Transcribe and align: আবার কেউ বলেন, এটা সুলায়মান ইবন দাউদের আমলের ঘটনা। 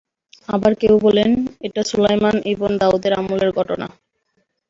আবার 0.49 0.71
কেউ 0.75 0.95
বলেন, 0.99 1.29
এটা 1.61 1.81
সুলায়মান 1.83 2.35
ইবন 2.45 2.71
দাউদের 2.77 3.13
আমলের 3.13 3.51
ঘটনা। 3.51 3.87